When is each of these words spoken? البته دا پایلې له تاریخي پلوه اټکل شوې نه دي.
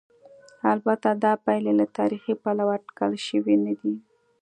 البته 0.73 1.09
دا 1.23 1.33
پایلې 1.45 1.73
له 1.79 1.85
تاریخي 1.97 2.33
پلوه 2.43 2.71
اټکل 2.77 3.11
شوې 3.27 3.55
نه 3.65 3.73
دي. 3.81 3.95